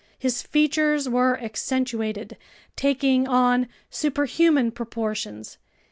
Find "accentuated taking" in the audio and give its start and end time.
1.39-3.27